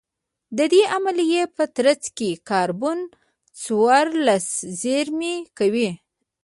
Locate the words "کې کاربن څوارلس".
2.17-4.47